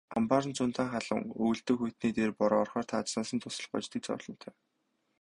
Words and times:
Амбаар 0.17 0.45
нь 0.49 0.57
зундаа 0.57 0.87
халуун, 0.91 1.23
өвөлдөө 1.41 1.75
хүйтний 1.79 2.13
дээр 2.17 2.31
бороо 2.39 2.59
орохоор 2.63 2.85
таазнаас 2.91 3.31
нь 3.33 3.41
дусаал 3.43 3.67
гоождог 3.71 4.01
зовлонтой. 4.05 4.53